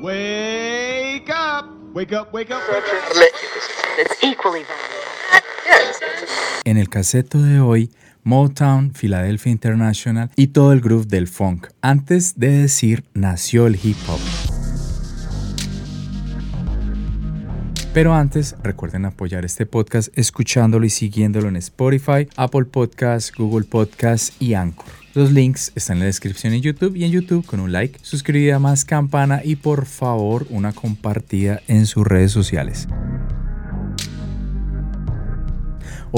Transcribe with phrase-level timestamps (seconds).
[0.00, 1.66] Wake up!
[1.94, 2.60] Wake up, wake up,
[6.64, 7.90] En el caseto de hoy,
[8.22, 11.68] Motown, Philadelphia International y todo el groove del funk.
[11.80, 14.20] Antes de decir, nació el hip hop.
[17.94, 24.36] Pero antes, recuerden apoyar este podcast escuchándolo y siguiéndolo en Spotify, Apple Podcasts, Google Podcasts
[24.38, 25.05] y Anchor.
[25.16, 28.58] Los links están en la descripción en YouTube y en YouTube con un like, suscribida
[28.58, 32.86] más campana y por favor una compartida en sus redes sociales.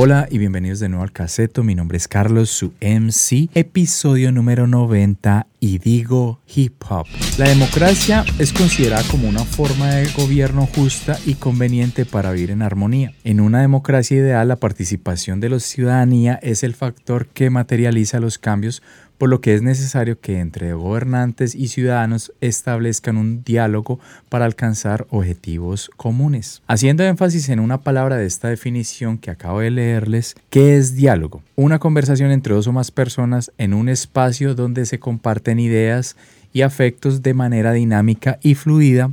[0.00, 1.64] Hola y bienvenidos de nuevo al caseto.
[1.64, 7.04] Mi nombre es Carlos, su MC, episodio número 90 y digo hip hop.
[7.36, 12.62] La democracia es considerada como una forma de gobierno justa y conveniente para vivir en
[12.62, 13.12] armonía.
[13.24, 18.38] En una democracia ideal, la participación de la ciudadanía es el factor que materializa los
[18.38, 18.84] cambios
[19.18, 23.98] por lo que es necesario que entre gobernantes y ciudadanos establezcan un diálogo
[24.28, 26.62] para alcanzar objetivos comunes.
[26.68, 31.42] Haciendo énfasis en una palabra de esta definición que acabo de leerles, ¿qué es diálogo?
[31.56, 36.16] Una conversación entre dos o más personas en un espacio donde se comparten ideas
[36.52, 39.10] y afectos de manera dinámica y fluida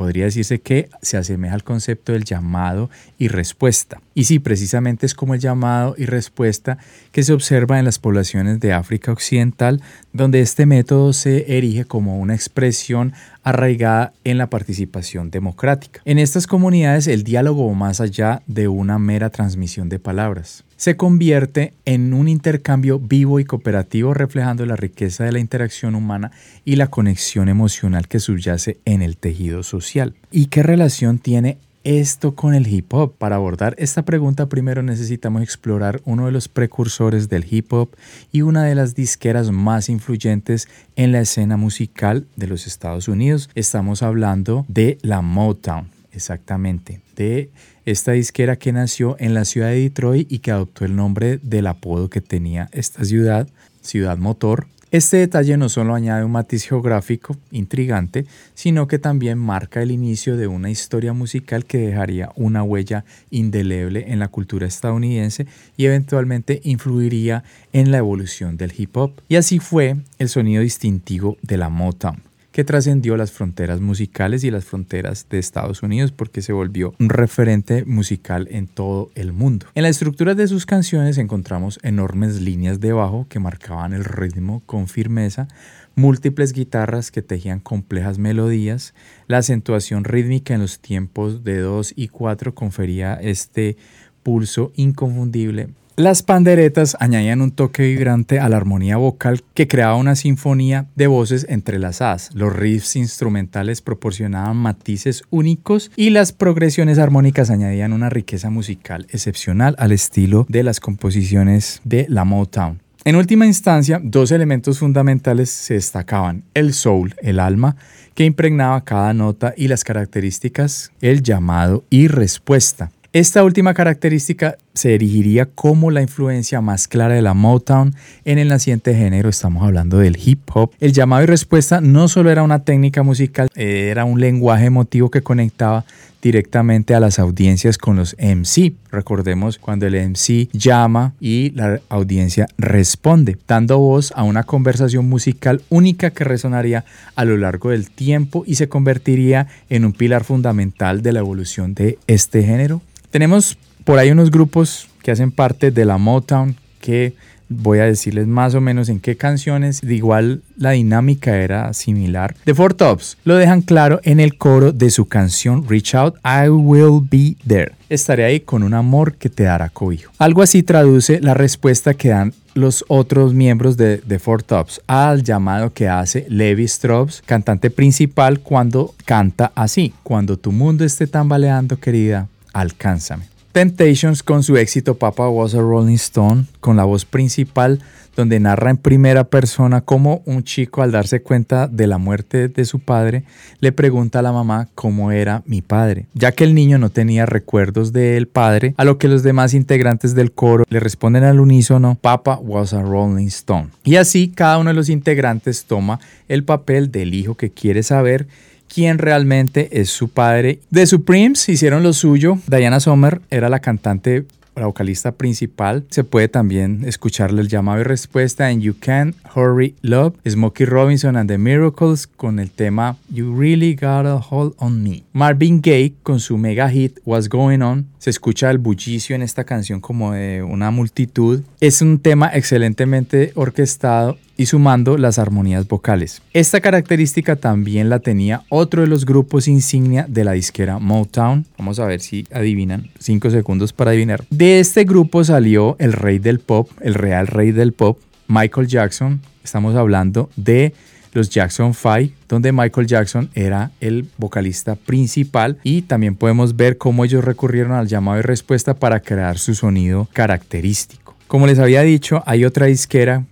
[0.00, 4.00] podría decirse que se asemeja al concepto del llamado y respuesta.
[4.14, 6.78] Y sí, precisamente es como el llamado y respuesta
[7.12, 9.82] que se observa en las poblaciones de África Occidental,
[10.14, 13.12] donde este método se erige como una expresión
[13.42, 16.00] arraigada en la participación democrática.
[16.06, 20.96] En estas comunidades el diálogo va más allá de una mera transmisión de palabras se
[20.96, 26.32] convierte en un intercambio vivo y cooperativo reflejando la riqueza de la interacción humana
[26.64, 30.14] y la conexión emocional que subyace en el tejido social.
[30.30, 33.14] ¿Y qué relación tiene esto con el hip hop?
[33.18, 37.90] Para abordar esta pregunta primero necesitamos explorar uno de los precursores del hip hop
[38.32, 43.50] y una de las disqueras más influyentes en la escena musical de los Estados Unidos.
[43.54, 47.50] Estamos hablando de la Motown, exactamente, de
[47.84, 51.66] esta disquera que nació en la ciudad de Detroit y que adoptó el nombre del
[51.66, 53.48] apodo que tenía esta ciudad,
[53.82, 54.66] Ciudad Motor.
[54.90, 60.36] Este detalle no solo añade un matiz geográfico intrigante, sino que también marca el inicio
[60.36, 65.46] de una historia musical que dejaría una huella indeleble en la cultura estadounidense
[65.76, 69.12] y eventualmente influiría en la evolución del hip hop.
[69.28, 74.50] Y así fue el sonido distintivo de la Motown que trascendió las fronteras musicales y
[74.50, 79.66] las fronteras de Estados Unidos porque se volvió un referente musical en todo el mundo.
[79.74, 84.62] En la estructura de sus canciones encontramos enormes líneas de bajo que marcaban el ritmo
[84.66, 85.48] con firmeza,
[85.94, 88.94] múltiples guitarras que tejían complejas melodías,
[89.26, 93.76] la acentuación rítmica en los tiempos de 2 y 4 confería este
[94.22, 100.16] pulso inconfundible las panderetas añadían un toque vibrante a la armonía vocal que creaba una
[100.16, 102.30] sinfonía de voces entrelazadas.
[102.34, 109.74] Los riffs instrumentales proporcionaban matices únicos y las progresiones armónicas añadían una riqueza musical excepcional
[109.78, 112.80] al estilo de las composiciones de la Motown.
[113.04, 117.76] En última instancia, dos elementos fundamentales se destacaban, el soul, el alma,
[118.14, 122.90] que impregnaba cada nota y las características, el llamado y respuesta.
[123.12, 127.92] Esta última característica se erigiría como la influencia más clara de la Motown
[128.24, 130.70] en el naciente género, estamos hablando del hip hop.
[130.78, 135.22] El llamado y respuesta no solo era una técnica musical, era un lenguaje emotivo que
[135.22, 135.84] conectaba
[136.22, 138.74] directamente a las audiencias con los MC.
[138.92, 145.62] Recordemos cuando el MC llama y la audiencia responde, dando voz a una conversación musical
[145.68, 146.84] única que resonaría
[147.16, 151.74] a lo largo del tiempo y se convertiría en un pilar fundamental de la evolución
[151.74, 157.14] de este género tenemos por ahí unos grupos que hacen parte de la Motown que
[157.50, 159.82] voy a decirles más o menos en qué canciones.
[159.82, 162.34] Igual la dinámica era similar.
[162.44, 166.48] The Four Tops lo dejan claro en el coro de su canción Reach Out, I
[166.48, 167.72] Will Be There.
[167.88, 170.12] Estaré ahí con un amor que te dará cobijo.
[170.18, 175.22] Algo así traduce la respuesta que dan los otros miembros de The Four Tops al
[175.22, 179.92] llamado que hace Levi Strauss, cantante principal, cuando canta así.
[180.02, 183.24] Cuando tu mundo esté tambaleando, querida, Alcánzame.
[183.52, 187.80] Temptations con su éxito Papa Was a Rolling Stone, con la voz principal
[188.16, 192.64] donde narra en primera persona cómo un chico al darse cuenta de la muerte de
[192.64, 193.24] su padre
[193.60, 197.26] le pregunta a la mamá cómo era mi padre, ya que el niño no tenía
[197.26, 201.96] recuerdos del padre, a lo que los demás integrantes del coro le responden al unísono
[202.00, 203.68] Papa was a Rolling Stone.
[203.84, 208.26] Y así cada uno de los integrantes toma el papel del hijo que quiere saber
[208.72, 210.60] quién realmente es su padre.
[210.72, 212.38] The Supremes hicieron lo suyo.
[212.46, 214.24] Diana Sommer era la cantante
[214.60, 215.84] la vocalista principal.
[215.90, 221.16] Se puede también escucharle el llamado y respuesta en You Can't Hurry Love, Smokey Robinson
[221.16, 225.02] and the Miracles con el tema You Really Got a Hold on Me.
[225.12, 227.86] Marvin Gaye con su mega hit What's Going On.
[227.98, 231.42] Se escucha el bullicio en esta canción como de una multitud.
[231.60, 236.22] Es un tema excelentemente orquestado y sumando las armonías vocales.
[236.32, 241.44] Esta característica también la tenía otro de los grupos insignia de la disquera Motown.
[241.58, 242.88] Vamos a ver si adivinan.
[242.98, 244.24] Cinco segundos para adivinar.
[244.30, 247.98] De este grupo salió el rey del pop, el real rey del pop,
[248.28, 249.20] Michael Jackson.
[249.44, 250.72] Estamos hablando de
[251.12, 257.04] los Jackson 5, donde Michael Jackson era el vocalista principal y también podemos ver cómo
[257.04, 261.14] ellos recurrieron al llamado y respuesta para crear su sonido característico.
[261.26, 263.26] Como les había dicho, hay otra disquera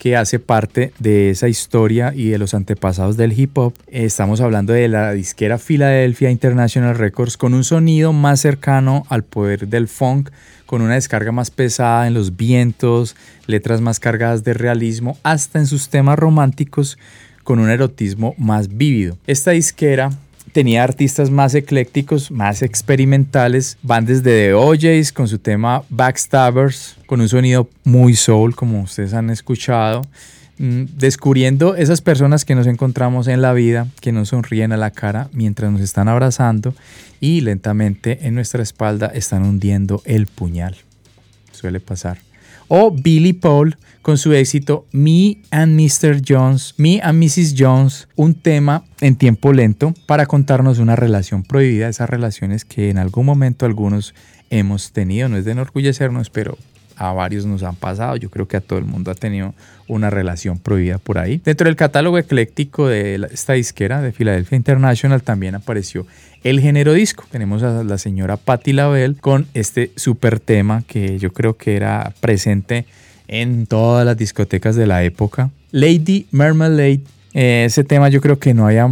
[0.00, 3.74] que hace parte de esa historia y de los antepasados del hip hop.
[3.86, 9.68] Estamos hablando de la disquera Philadelphia International Records con un sonido más cercano al poder
[9.68, 10.30] del funk,
[10.64, 13.14] con una descarga más pesada en los vientos,
[13.46, 16.96] letras más cargadas de realismo, hasta en sus temas románticos
[17.44, 19.18] con un erotismo más vívido.
[19.26, 20.08] Esta disquera
[20.52, 23.78] tenía artistas más eclécticos, más experimentales.
[23.82, 29.14] Van desde The OJs con su tema Backstabbers, con un sonido muy soul, como ustedes
[29.14, 30.02] han escuchado.
[30.58, 34.90] Mm, descubriendo esas personas que nos encontramos en la vida, que nos sonríen a la
[34.90, 36.74] cara mientras nos están abrazando
[37.18, 40.76] y lentamente en nuestra espalda están hundiendo el puñal.
[41.52, 42.29] Suele pasar.
[42.72, 46.22] O Billy Paul con su éxito Me and Mr.
[46.24, 47.56] Jones, Me and Mrs.
[47.58, 52.98] Jones, un tema en tiempo lento para contarnos una relación prohibida, esas relaciones que en
[52.98, 54.14] algún momento algunos
[54.50, 56.56] hemos tenido, no es de enorgullecernos, pero
[57.00, 59.54] a varios nos han pasado, yo creo que a todo el mundo ha tenido
[59.88, 61.40] una relación prohibida por ahí.
[61.42, 66.06] Dentro del catálogo ecléctico de esta disquera de Philadelphia International también apareció
[66.44, 67.24] el género disco.
[67.30, 72.12] Tenemos a la señora Patti LaBelle con este super tema que yo creo que era
[72.20, 72.84] presente
[73.28, 75.48] en todas las discotecas de la época.
[75.72, 77.00] Lady Marmalade,
[77.32, 78.88] ese tema yo creo que no haya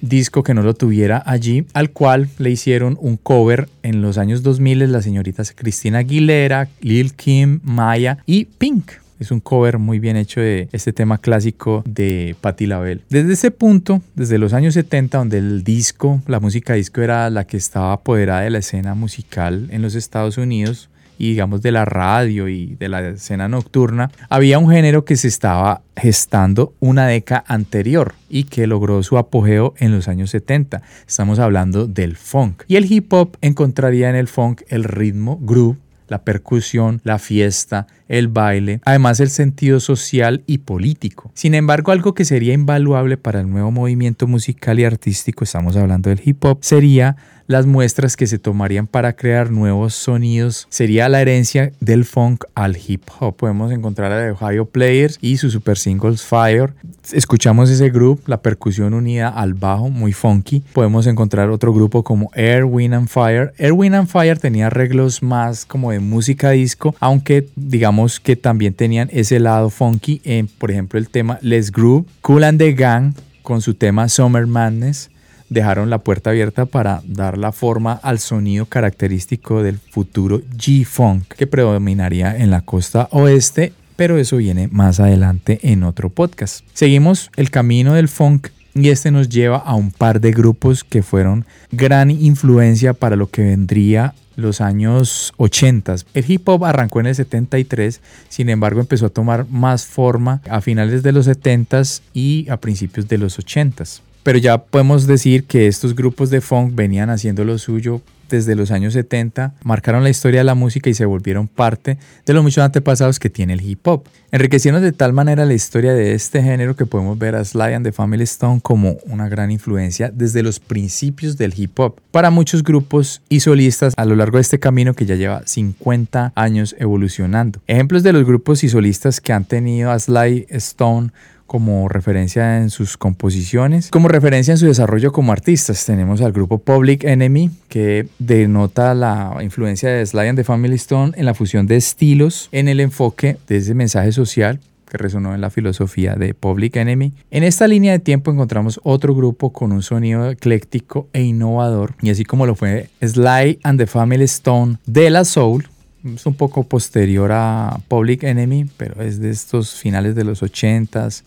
[0.00, 4.42] disco que no lo tuviera allí, al cual le hicieron un cover en los años
[4.42, 8.92] 2000 las señoritas Cristina Aguilera, Lil Kim, Maya y Pink.
[9.20, 13.02] Es un cover muy bien hecho de este tema clásico de Patti LaBelle.
[13.08, 17.46] Desde ese punto, desde los años 70, donde el disco, la música disco era la
[17.46, 21.84] que estaba apoderada de la escena musical en los Estados Unidos, y digamos de la
[21.84, 27.44] radio y de la escena nocturna, había un género que se estaba gestando una década
[27.46, 30.82] anterior y que logró su apogeo en los años 70.
[31.06, 32.64] Estamos hablando del funk.
[32.66, 35.78] Y el hip hop encontraría en el funk el ritmo groove
[36.08, 41.30] la percusión, la fiesta, el baile, además el sentido social y político.
[41.34, 46.10] Sin embargo, algo que sería invaluable para el nuevo movimiento musical y artístico, estamos hablando
[46.10, 47.16] del hip hop, sería
[47.46, 52.76] las muestras que se tomarían para crear nuevos sonidos sería la herencia del funk al
[52.76, 53.36] hip hop.
[53.36, 56.72] Podemos encontrar a The Ohio Players y su super singles Fire.
[57.12, 60.62] Escuchamos ese grupo, la percusión unida al bajo, muy funky.
[60.72, 63.52] Podemos encontrar otro grupo como Air, Wind and Fire.
[63.58, 68.74] Air, Wind and Fire tenía arreglos más como de música disco, aunque digamos que también
[68.74, 73.14] tenían ese lado funky en, por ejemplo, el tema Let's Groove, Cool and the Gang
[73.42, 75.10] con su tema Summer Madness
[75.48, 81.46] dejaron la puerta abierta para dar la forma al sonido característico del futuro G-Funk que
[81.46, 86.64] predominaría en la costa oeste, pero eso viene más adelante en otro podcast.
[86.72, 91.02] Seguimos el camino del funk y este nos lleva a un par de grupos que
[91.02, 95.96] fueron gran influencia para lo que vendría los años 80.
[96.14, 100.60] El hip hop arrancó en el 73, sin embargo empezó a tomar más forma a
[100.60, 105.68] finales de los 70s y a principios de los 80s pero ya podemos decir que
[105.68, 110.40] estos grupos de funk venían haciendo lo suyo desde los años 70, marcaron la historia
[110.40, 113.86] de la música y se volvieron parte de los muchos antepasados que tiene el hip
[113.86, 117.74] hop, enriqueciendo de tal manera la historia de este género que podemos ver a Sly
[117.74, 122.30] and the Family Stone como una gran influencia desde los principios del hip hop para
[122.30, 126.74] muchos grupos y solistas a lo largo de este camino que ya lleva 50 años
[126.78, 127.60] evolucionando.
[127.66, 131.10] Ejemplos de los grupos y solistas que han tenido a Sly Stone
[131.54, 135.86] como referencia en sus composiciones, como referencia en su desarrollo como artistas.
[135.86, 141.12] Tenemos al grupo Public Enemy, que denota la influencia de Sly and the Family Stone
[141.14, 144.58] en la fusión de estilos, en el enfoque de ese mensaje social
[144.90, 147.12] que resonó en la filosofía de Public Enemy.
[147.30, 152.10] En esta línea de tiempo encontramos otro grupo con un sonido ecléctico e innovador, y
[152.10, 155.68] así como lo fue Sly and the Family Stone de la Soul,
[156.04, 161.22] es un poco posterior a Public Enemy, pero es de estos finales de los 80s,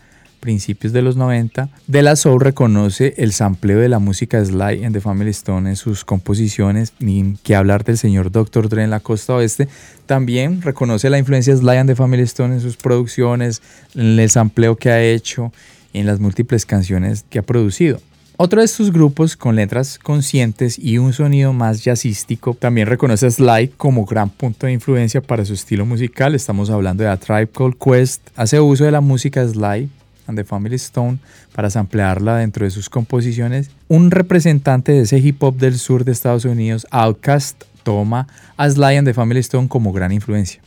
[0.47, 1.67] principios de los 90.
[1.87, 5.75] De La Soul reconoce el sampleo de la música Sly en The Family Stone en
[5.75, 8.69] sus composiciones, ni que hablar del señor Dr.
[8.69, 9.67] Dre en la costa oeste.
[10.05, 13.61] También reconoce la influencia Sly en The Family Stone en sus producciones,
[13.93, 15.51] en el sampleo que ha hecho,
[15.91, 17.99] en las múltiples canciones que ha producido.
[18.37, 23.31] Otro de estos grupos con letras conscientes y un sonido más jazzístico también reconoce a
[23.31, 26.35] Sly como gran punto de influencia para su estilo musical.
[26.35, 28.21] Estamos hablando de A Tribe Called Quest.
[28.37, 29.89] Hace uso de la música Sly
[30.27, 31.19] and the Family Stone
[31.53, 33.71] para samplearla dentro de sus composiciones.
[33.87, 38.97] Un representante de ese hip hop del sur de Estados Unidos, Outkast, toma a Sly
[38.97, 40.61] and the Family Stone como gran influencia.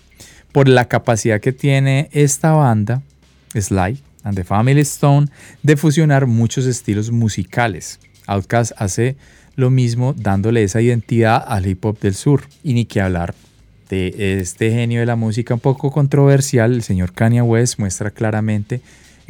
[0.52, 3.02] Por la capacidad que tiene esta banda,
[3.55, 5.29] Sly, and the Family Stone
[5.62, 8.00] de fusionar muchos estilos musicales.
[8.26, 9.17] Outkast hace
[9.57, 12.43] lo mismo dándole esa identidad al hip hop del sur.
[12.62, 13.35] Y ni que hablar
[13.88, 18.81] de este genio de la música un poco controversial, el señor Kanye West muestra claramente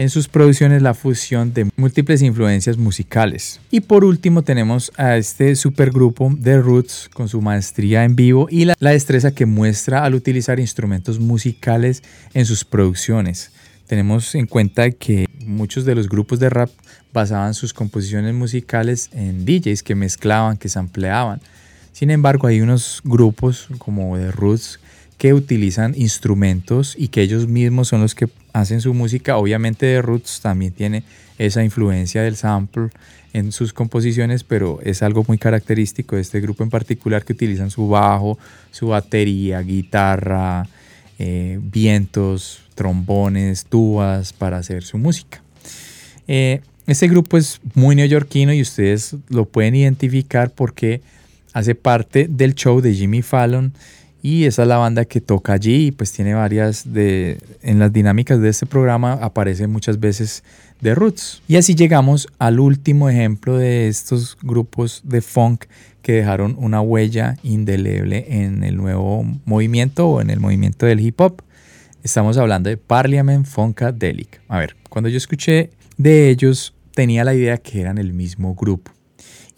[0.01, 3.61] en sus producciones la fusión de múltiples influencias musicales.
[3.71, 8.65] Y por último tenemos a este supergrupo de Roots con su maestría en vivo y
[8.65, 12.03] la, destreza que muestra al utilizar instrumentos musicales
[12.33, 13.53] en sus producciones.
[13.87, 16.71] Tenemos en cuenta que muchos de los grupos de rap
[17.13, 21.43] basaban sus composiciones musicales en DJs que mezclaban, que sampleaban.
[21.93, 24.81] Sin embargo, hay unos grupos como The Roots
[25.19, 29.37] que utilizan instrumentos y que ellos mismos son los que hacen su música.
[29.37, 31.03] Obviamente The Roots también tiene
[31.39, 32.91] esa influencia del sample
[33.33, 37.71] en sus composiciones, pero es algo muy característico de este grupo en particular que utilizan
[37.71, 38.39] su bajo,
[38.71, 40.67] su batería, guitarra,
[41.19, 45.43] eh, vientos, trombones, tubas para hacer su música.
[46.27, 51.03] Eh, este grupo es muy neoyorquino y ustedes lo pueden identificar porque
[51.53, 53.73] hace parte del show de Jimmy Fallon
[54.23, 57.93] y esa es la banda que toca allí y pues tiene varias de en las
[57.93, 60.45] dinámicas de este programa aparece muchas veces
[60.81, 61.43] de Roots.
[61.49, 65.65] Y así llegamos al último ejemplo de estos grupos de funk
[66.03, 71.21] que dejaron una huella indeleble en el nuevo movimiento o en el movimiento del hip
[71.21, 71.43] hop.
[72.03, 74.41] Estamos hablando de Parliament Funkadelic.
[74.49, 78.93] A ver, cuando yo escuché de ellos tenía la idea que eran el mismo grupo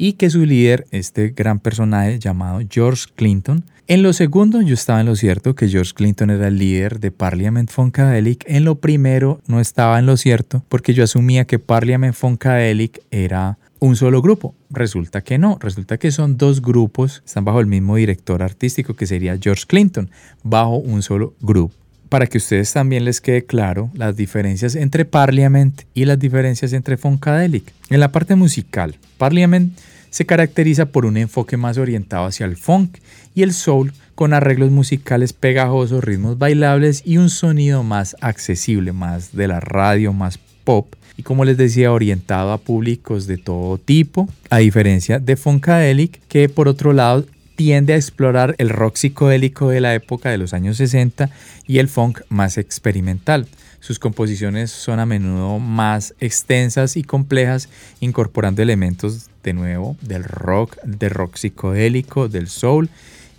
[0.03, 5.01] y que su líder, este gran personaje llamado George Clinton, en lo segundo yo estaba
[5.01, 9.41] en lo cierto que George Clinton era el líder de Parliament Funkadelic, en lo primero
[9.47, 14.57] no estaba en lo cierto porque yo asumía que Parliament Funkadelic era un solo grupo.
[14.71, 19.07] Resulta que no, resulta que son dos grupos, están bajo el mismo director artístico que
[19.07, 20.11] sería George Clinton,
[20.43, 21.71] bajo un solo grupo
[22.09, 26.99] para que ustedes también les quede claro las diferencias entre Parliament y las diferencias entre
[26.99, 27.73] Funkadelic.
[27.89, 29.73] En la parte musical, Parliament
[30.13, 32.99] se caracteriza por un enfoque más orientado hacia el funk
[33.35, 39.35] y el soul con arreglos musicales pegajosos, ritmos bailables y un sonido más accesible, más
[39.35, 44.29] de la radio, más pop y como les decía orientado a públicos de todo tipo,
[44.51, 47.27] a diferencia de Funkadelic que por otro lado
[47.57, 51.31] tiende a explorar el rock psicodélico de la época de los años 60
[51.67, 53.47] y el funk más experimental.
[53.81, 57.69] Sus composiciones son a menudo más extensas y complejas,
[58.01, 62.89] incorporando elementos de nuevo del rock, del rock psicodélico, del soul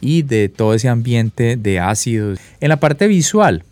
[0.02, 2.40] y de todo ese ambiente de ácidos.
[2.60, 3.64] En la parte visual,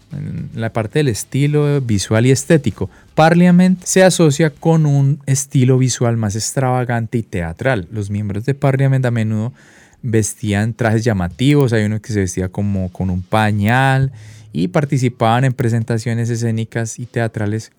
[0.56, 6.36] la parte del estilo visual y estético, Parliament se asocia con un estilo visual más
[6.36, 7.88] extravagante y teatral.
[7.92, 9.54] Los miembros de Parliament a menudo
[10.02, 14.12] vestían trajes llamativos, hay uno que se vestía como con un pañal
[14.54, 17.72] y participaban en presentaciones escénicas y teatrales,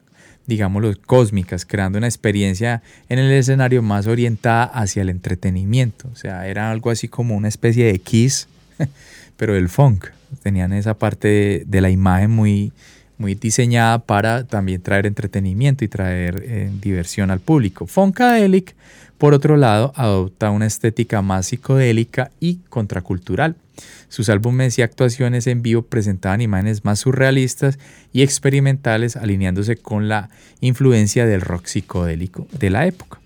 [0.47, 6.09] digámoslo, cósmicas, creando una experiencia en el escenario más orientada hacia el entretenimiento.
[6.13, 8.49] O sea, era algo así como una especie de Kiss,
[9.37, 10.07] pero del funk.
[10.43, 12.73] Tenían esa parte de, la imagen muy,
[13.19, 17.87] muy diseñada para también traer entretenimiento y traer eh, diversión al público.
[17.87, 18.75] Funkadelic
[19.23, 23.55] por otro lado, adopta una estética más psicodélica y contracultural.
[24.09, 27.79] Sus álbumes y actuaciones en vivo presentaban imágenes más surrealistas
[28.13, 30.29] y experimentales, alineándose con la
[30.61, 33.21] influencia del rock psicodélico de la época.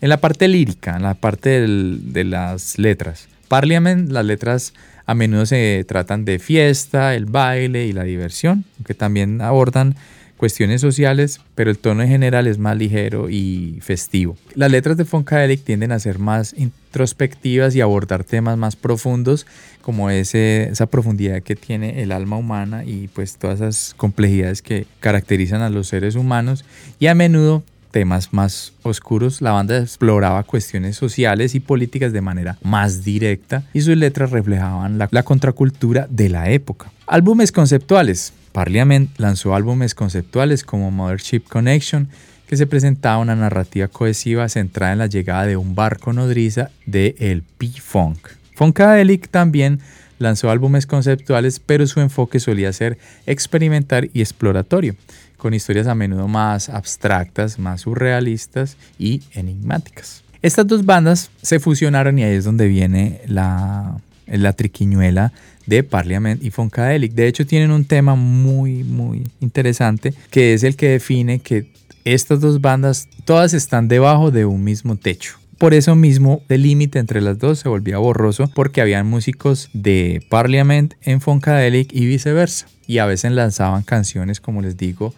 [0.00, 4.74] En la parte lírica, en la parte de las letras, Parliament, las letras
[5.06, 9.94] a menudo se tratan de fiesta, el baile y la diversión, aunque también abordan
[10.38, 14.36] cuestiones sociales, pero el tono en general es más ligero y festivo.
[14.54, 19.46] Las letras de Funkadelic tienden a ser más introspectivas y abordar temas más profundos,
[19.82, 24.86] como ese, esa profundidad que tiene el alma humana y pues todas esas complejidades que
[25.00, 26.64] caracterizan a los seres humanos
[26.98, 32.58] y a menudo temas más oscuros, la banda exploraba cuestiones sociales y políticas de manera
[32.62, 36.92] más directa y sus letras reflejaban la, la contracultura de la época.
[37.06, 38.32] Álbumes conceptuales.
[38.52, 42.08] Parliament lanzó álbumes conceptuales como Mothership Connection,
[42.46, 47.14] que se presentaba una narrativa cohesiva centrada en la llegada de un barco nodriza de
[47.18, 48.28] el P-Funk.
[48.54, 49.80] Funkadelic también
[50.18, 54.96] lanzó álbumes conceptuales, pero su enfoque solía ser experimental y exploratorio,
[55.36, 60.24] con historias a menudo más abstractas, más surrealistas y enigmáticas.
[60.40, 65.32] Estas dos bandas se fusionaron y ahí es donde viene la, la triquiñuela
[65.68, 67.12] de Parliament y Funkadelic.
[67.12, 71.66] De hecho, tienen un tema muy, muy interesante que es el que define que
[72.04, 75.38] estas dos bandas todas están debajo de un mismo techo.
[75.58, 80.22] Por eso mismo el límite entre las dos se volvía borroso porque habían músicos de
[80.28, 82.66] Parliament en Funkadelic y viceversa.
[82.86, 85.14] Y a veces lanzaban canciones, como les digo,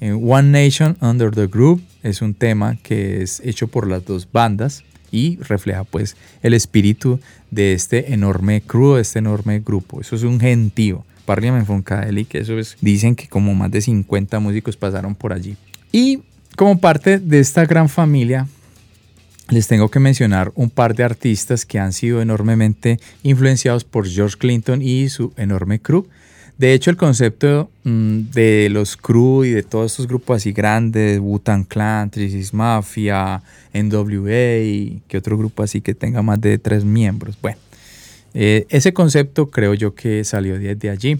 [0.00, 4.26] en One Nation Under the Group es un tema que es hecho por las dos
[4.32, 4.82] bandas
[5.12, 7.20] y refleja pues el espíritu
[7.52, 10.00] de este enorme crew, este enorme grupo.
[10.00, 11.04] Eso es un gentío.
[11.24, 15.56] Parliament Funkadelic, eso es, dicen que como más de 50 músicos pasaron por allí.
[15.92, 16.20] Y
[16.56, 18.48] como parte de esta gran familia,
[19.50, 24.36] les tengo que mencionar un par de artistas que han sido enormemente influenciados por George
[24.38, 26.06] Clinton y su enorme crew.
[26.58, 31.18] De hecho, el concepto mm, de los crew y de todos estos grupos así grandes,
[31.18, 33.42] Wu-Tang Clan, Trisis Mafia,
[33.72, 37.36] NWA, que otro grupo así que tenga más de tres miembros.
[37.40, 37.58] Bueno,
[38.34, 41.18] eh, ese concepto creo yo que salió desde allí.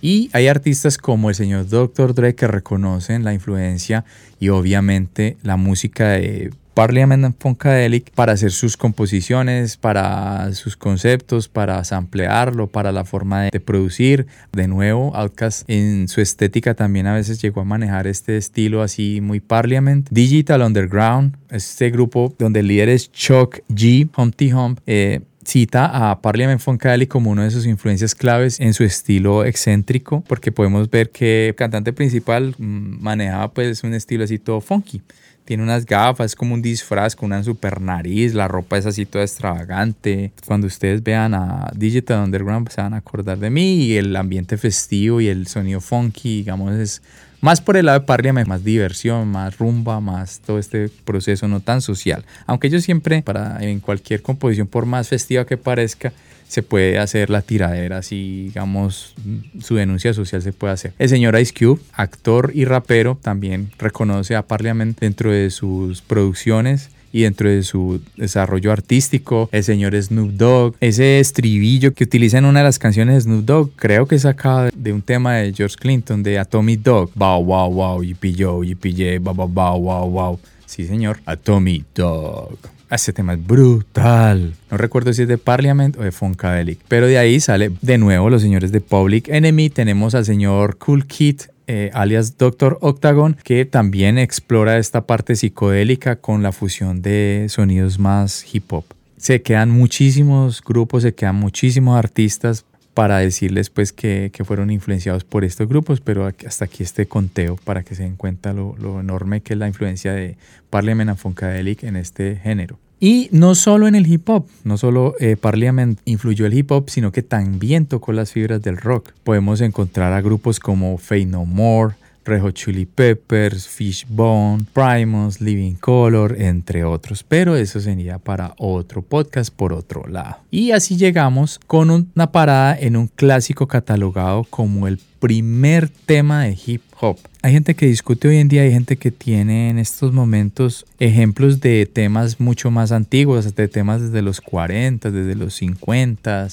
[0.00, 2.14] Y hay artistas como el señor Dr.
[2.14, 4.04] Dre que reconocen la influencia
[4.38, 11.82] y obviamente la música de Parliament Funkadelic para hacer sus composiciones, para sus conceptos, para
[11.82, 14.28] samplearlo, para la forma de, producir.
[14.52, 19.20] De nuevo, Outkast en su estética también a veces llegó a manejar este estilo así
[19.20, 20.06] muy Parliament.
[20.12, 24.78] Digital Underground, este grupo donde el líder es Chuck G, Humpty Hump.
[24.86, 30.22] Eh, cita a Parliament Funkadelic como una de sus influencias claves en su estilo excéntrico,
[30.28, 35.02] porque podemos ver que el cantante principal mm, manejaba pues un estilo así todo funky
[35.48, 39.06] tiene unas gafas, es como un disfraz con una super nariz, la ropa es así
[39.06, 40.30] toda extravagante.
[40.46, 44.14] Cuando ustedes vean a Digital Underground pues, se van a acordar de mí y el
[44.14, 47.00] ambiente festivo y el sonido funky, digamos, es
[47.40, 51.60] más por el lado de Parliament, más diversión, más rumba, más todo este proceso no
[51.60, 52.26] tan social.
[52.44, 56.12] Aunque yo siempre, para en cualquier composición, por más festiva que parezca,
[56.48, 59.14] se puede hacer la tiradera, si digamos
[59.60, 60.92] su denuncia social se puede hacer.
[60.98, 66.90] El señor Ice Cube, actor y rapero, también reconoce a Parliament dentro de sus producciones
[67.12, 72.44] y dentro de su desarrollo artístico, el señor Snoop Dogg, ese estribillo que utiliza en
[72.44, 75.52] una de las canciones de Snoop Dogg, creo que es sacado de un tema de
[75.52, 77.10] George Clinton, de Atomic Dog.
[77.14, 80.40] Wow, wow, wow, yippee yo, yippee wow, wow, wow.
[80.66, 82.58] Sí, señor, Atomic Dog.
[82.90, 84.54] Este tema es brutal.
[84.70, 86.80] No recuerdo si es de Parliament o de Funkadelic.
[86.88, 89.68] Pero de ahí sale de nuevo los señores de Public Enemy.
[89.68, 96.16] Tenemos al señor Cool Kid eh, alias Doctor Octagon, que también explora esta parte psicodélica
[96.16, 98.84] con la fusión de sonidos más hip hop.
[99.18, 102.64] Se quedan muchísimos grupos, se quedan muchísimos artistas
[102.98, 107.84] para decirles pues que, fueron influenciados por estos grupos, pero hasta aquí este conteo para
[107.84, 110.36] que se den cuenta lo, enorme que es la influencia de
[110.68, 112.76] Parliament and Funkadelic en este género.
[112.98, 116.90] Y no solo en el hip hop, no solo eh, Parliament influyó el hip hop,
[116.90, 119.12] sino que también tocó las fibras del rock.
[119.22, 121.94] Podemos encontrar a grupos como Fade No More,
[122.28, 127.24] Rejo Chili Peppers, Fishbone, Primus, Living Color, entre otros.
[127.24, 130.36] Pero eso sería para otro podcast por otro lado.
[130.50, 136.56] Y así llegamos con una parada en un clásico catalogado como el primer tema de
[136.66, 137.16] hip hop.
[137.42, 141.60] Hay gente que discute hoy en día, hay gente que tiene en estos momentos ejemplos
[141.60, 146.48] de temas mucho más antiguos, de temas desde los 40, desde los 50,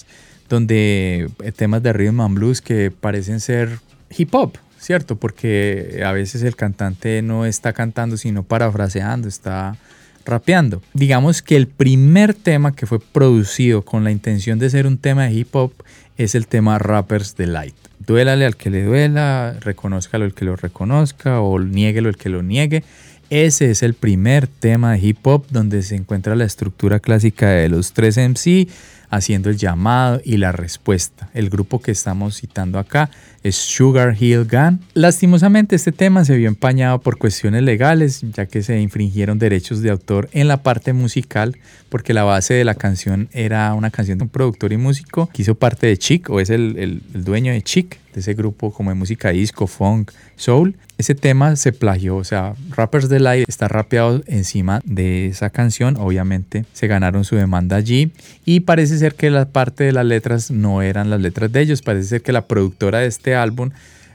[0.50, 3.80] donde eh, temas de rhythm and blues que parecen ser
[4.16, 5.16] hip hop, ¿cierto?
[5.16, 9.78] Porque a veces el cantante no está cantando, sino parafraseando, está
[10.26, 10.84] rapeando.
[10.94, 15.24] Digamos que el primer tema que fue producido con la intención de ser un tema
[15.24, 15.74] de hip hop
[16.18, 17.76] es el tema Rappers Delight.
[18.06, 22.44] Duélale al que le duela, reconózcalo el que lo reconozca o niéguelo el que lo
[22.44, 22.84] niegue.
[23.32, 27.70] Ese es el primer tema de hip hop donde se encuentra la estructura clásica de
[27.70, 28.68] los tres MC
[29.10, 31.30] haciendo el llamado y la respuesta.
[31.34, 33.10] El grupo que estamos citando acá
[33.46, 34.80] es Sugar Hill Gun.
[34.96, 39.92] Lastimosamente este tema se vio empañado por cuestiones legales, ya que se infringieron derechos de
[39.92, 41.56] autor en la parte musical,
[41.90, 45.44] porque la base de la canción era una canción de un productor y músico que
[45.44, 46.76] hizo parte de Chic, o es el,
[47.14, 50.76] el dueño de Chic, de ese grupo como de música disco, funk, soul.
[50.98, 56.64] Ese tema se plagió, o sea, Rappers Delight está rapeado encima de esa canción, obviamente
[56.72, 58.14] se ganaron su demanda allí
[58.46, 61.82] y parece ser que la parte de las letras no eran las letras de ellos,
[61.82, 63.72] parece ser que la productora de este álbum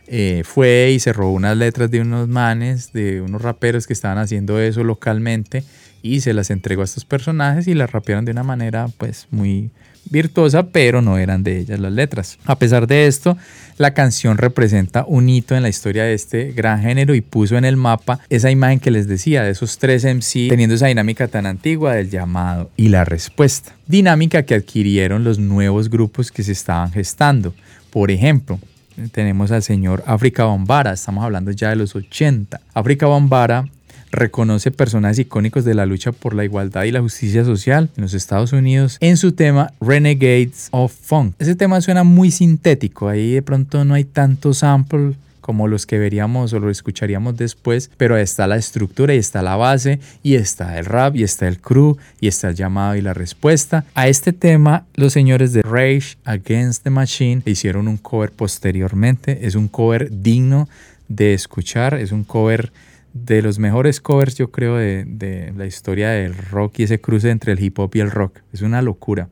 [0.06, 4.18] eh, fue y se robó unas letras de unos manes, de unos raperos que estaban
[4.18, 5.62] haciendo eso localmente
[6.02, 9.70] y se las entregó a estos personajes y las rapearon de una manera pues muy
[10.10, 12.38] virtuosa, pero no eran de ellas las letras.
[12.44, 13.36] A pesar de esto,
[13.76, 17.64] la canción representa un hito en la historia de este gran género y puso en
[17.64, 21.46] el mapa esa imagen que les decía de esos tres MC teniendo esa dinámica tan
[21.46, 23.76] antigua del llamado y la respuesta.
[23.86, 27.54] Dinámica que adquirieron los nuevos grupos que se estaban gestando.
[27.90, 28.58] Por ejemplo,
[29.08, 32.60] tenemos al señor África Bombara, estamos hablando ya de los 80.
[32.74, 33.66] África Bombara
[34.10, 38.14] reconoce personajes icónicos de la lucha por la igualdad y la justicia social en los
[38.14, 41.34] Estados Unidos en su tema Renegades of Funk.
[41.38, 45.14] Ese tema suena muy sintético, ahí de pronto no hay tanto sample
[45.50, 49.56] como los que veríamos o lo escucharíamos después, pero está la estructura y está la
[49.56, 53.14] base y está el rap y está el crew y está el llamado y la
[53.14, 53.84] respuesta.
[53.96, 59.56] A este tema los señores de Rage Against the Machine hicieron un cover posteriormente, es
[59.56, 60.68] un cover digno
[61.08, 62.70] de escuchar, es un cover
[63.12, 67.50] de los mejores covers, yo creo, de, la historia del rock y ese cruce entre
[67.50, 68.38] el hip hop y el rock.
[68.52, 69.28] Es una locura.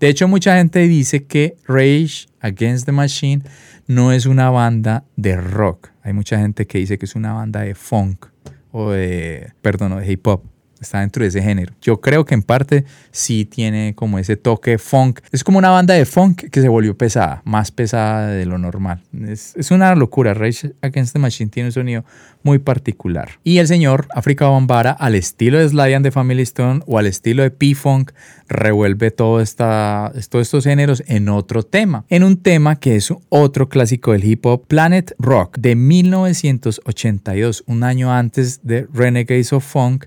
[0.00, 3.42] De hecho, mucha gente dice que Rage Against the Machine
[3.86, 5.90] no es una banda de rock.
[6.02, 8.26] Hay mucha gente que dice que es una banda de funk
[8.70, 10.42] o de, perdón, de hip hop
[10.80, 11.72] está dentro de ese género.
[11.82, 15.20] Yo creo que en parte sí tiene como ese toque funk.
[15.32, 19.02] Es como una banda de funk que se volvió pesada, más pesada de lo normal.
[19.26, 20.34] Es, una locura.
[20.34, 22.04] Rage Against the Machine tiene un sonido
[22.42, 23.30] muy particular.
[23.44, 27.06] Y el señor África Bombara, al estilo de Sly and the Family Stone o al
[27.06, 28.12] estilo de P-Funk,
[28.48, 32.04] revuelve todos estos géneros en otro tema.
[32.08, 37.82] En un tema que es otro clásico del hip hop, Planet Rock, de 1982, un
[37.82, 40.06] año antes de Renegades of Funk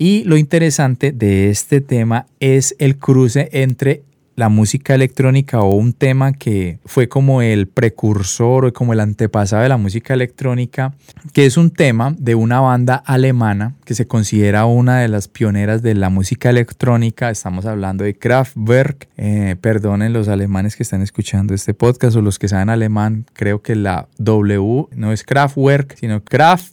[0.00, 4.02] y lo interesante de este tema es el cruce entre
[4.34, 9.62] la música electrónica o un tema que fue como el precursor o como el antepasado
[9.62, 10.94] de la música electrónica,
[11.34, 15.82] que es un tema de una banda alemana que se considera una de las pioneras
[15.82, 17.28] de la música electrónica.
[17.28, 19.08] Estamos hablando de Kraftwerk.
[19.18, 23.60] Eh, perdonen los alemanes que están escuchando este podcast o los que saben alemán, creo
[23.60, 26.24] que la W no es Kraftwerk, sino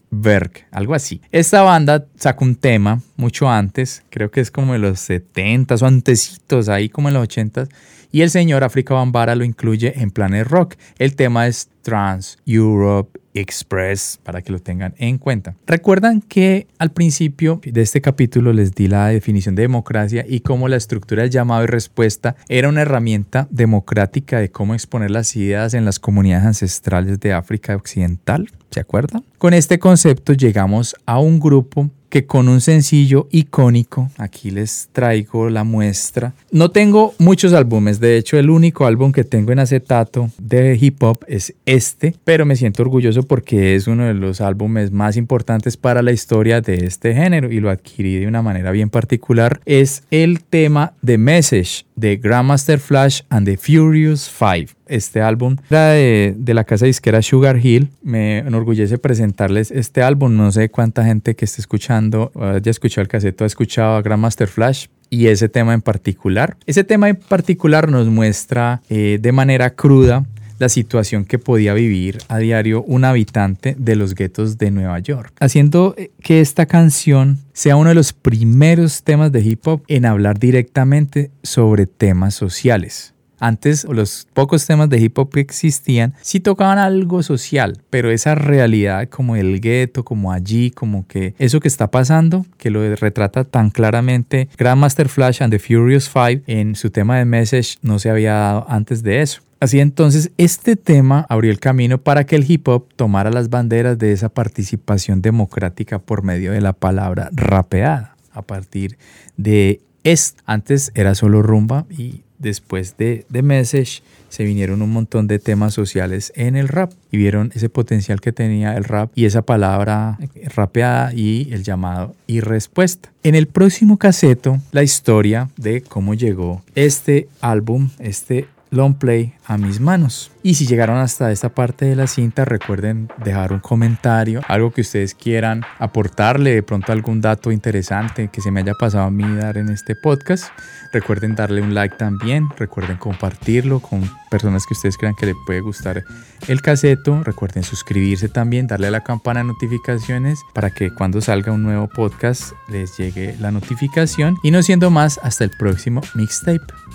[0.10, 1.22] Kraftwerk, algo así.
[1.32, 5.86] Esta banda sacó un tema mucho antes, creo que es como de los 70 o
[5.86, 7.68] antecitos, ahí como en los 80
[8.12, 10.76] y el señor África Bambara lo incluye en Planet Rock.
[10.98, 15.56] El tema es Trans Europe Express para que lo tengan en cuenta.
[15.66, 20.68] Recuerdan que al principio de este capítulo les di la definición de democracia y cómo
[20.68, 25.74] la estructura del llamado y respuesta era una herramienta democrática de cómo exponer las ideas
[25.74, 28.50] en las comunidades ancestrales de África Occidental.
[28.72, 29.24] ¿Se acuerdan?
[29.38, 35.50] Con este concepto llegamos a un grupo que con un sencillo icónico, aquí les traigo
[35.50, 36.34] la muestra.
[36.52, 41.02] No tengo muchos álbumes, de hecho el único álbum que tengo en acetato de hip
[41.04, 45.78] hop es este, pero me siento orgulloso porque es uno de los álbumes más importantes
[45.78, 49.60] para la historia de este género y lo adquirí de una manera bien particular.
[49.66, 55.58] Es el tema de Message de Grandmaster Flash and the Furious Five este álbum.
[55.70, 57.90] Era de, de, la casa disquera Sugar Hill.
[58.04, 60.36] Me enorgullece presentarles este álbum.
[60.36, 64.48] No sé cuánta gente que esté escuchando, haya escuchado el caseto, ha escuchado a Grandmaster
[64.48, 66.58] Flash y ese tema en particular.
[66.66, 70.26] Ese tema en particular nos muestra eh, de manera cruda
[70.60, 75.34] la situación que podía vivir a diario un habitante de los guetos de Nueva York,
[75.40, 80.06] haciendo eh, que esta canción sea uno de los primeros temas de hip hop en
[80.06, 83.14] hablar directamente sobre temas sociales.
[83.40, 88.36] Antes los pocos temas de hip hop que existían sí tocaban algo social, pero esa
[88.36, 93.44] realidad como el gueto, como allí, como que eso que está pasando, que lo retrata
[93.44, 98.10] tan claramente Grandmaster Flash and the Furious Five en su tema de Message no se
[98.10, 99.42] había dado antes de eso.
[99.60, 103.98] Así entonces, este tema abrió el camino para que el hip hop tomara las banderas
[103.98, 108.16] de esa participación democrática por medio de la palabra rapeada.
[108.32, 109.00] A partir
[109.36, 115.28] de esto, antes era solo rumba y después de The Message se vinieron un montón
[115.28, 119.26] de temas sociales en el rap y vieron ese potencial que tenía el rap y
[119.26, 120.18] esa palabra
[120.54, 123.10] rapeada y el llamado y respuesta.
[123.24, 129.58] En el próximo caseto, la historia de cómo llegó este álbum, este long play a
[129.58, 130.32] mis manos.
[130.44, 134.82] Y si llegaron hasta esta parte de la cinta, recuerden dejar un comentario, algo que
[134.82, 139.24] ustedes quieran aportarle, de pronto algún dato interesante que se me haya pasado a mí
[139.36, 140.46] dar en este podcast.
[140.94, 145.60] Recuerden darle un like también, recuerden compartirlo con personas que ustedes crean que le puede
[145.60, 146.04] gustar
[146.48, 147.24] el caseto.
[147.24, 152.54] Recuerden suscribirse también, darle la campana de notificaciones para que cuando salga un nuevo podcast
[152.70, 154.38] les llegue la notificación.
[154.44, 156.87] Y no siendo más, hasta el próximo mixtape.